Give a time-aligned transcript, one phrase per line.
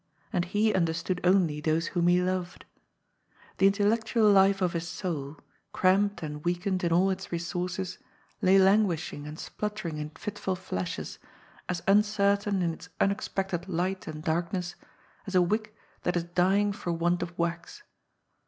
[0.33, 2.65] And he un derstood only those whom he loved.
[3.59, 5.37] The intellectual life of his soul,
[5.73, 7.99] cramped and weakened in all its resources,
[8.41, 11.19] lay languishing and spluttering in fitful flashes,
[11.69, 14.73] as uncertain in its unexpected light and darkness
[15.27, 17.83] as a wick that is dying for want of wax.